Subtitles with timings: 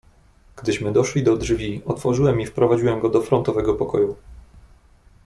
[0.55, 4.15] "Gdyśmy doszli do drzwi, otworzyłem i wprowadziłem go do frontowego pokoju."